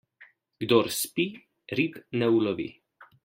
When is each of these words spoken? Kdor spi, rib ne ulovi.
Kdor 0.63 0.87
spi, 0.99 1.27
rib 1.79 2.01
ne 2.21 2.33
ulovi. 2.39 2.69